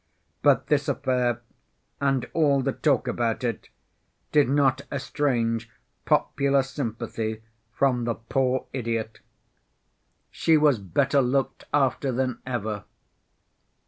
[0.41, 1.43] But this affair
[1.99, 3.69] and all the talk about it
[4.31, 5.69] did not estrange
[6.05, 9.19] popular sympathy from the poor idiot.
[10.31, 12.85] She was better looked after than ever.